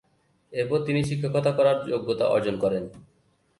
এরপর 0.53 0.79
তিনি 0.85 1.01
শিক্ষকতা 1.03 1.51
করার 1.57 1.77
যোগ্যতা 1.89 2.25
অর্জন 2.27 2.55
করেন। 2.63 2.83